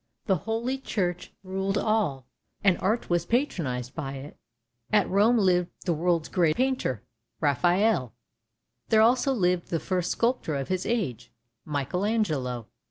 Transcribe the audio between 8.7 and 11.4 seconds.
there also lived the first sculptor of his age,